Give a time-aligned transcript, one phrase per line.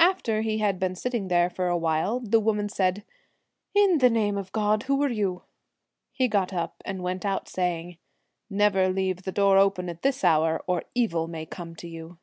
[0.00, 3.04] After he had been sitting there for a while, the woman said,
[3.76, 5.42] 'In the name of God, who are you?'
[6.12, 7.98] He got up and went out, saying,'
[8.50, 12.18] Never leave the door open at this hour, or evil may come to you.'